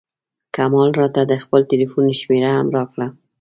کمال 0.55 0.89
راته 0.99 1.21
د 1.25 1.33
خپل 1.43 1.61
ټیلفون 1.71 2.05
شمېره 2.21 2.51
هم 2.57 2.67
راکړه. 2.77 3.07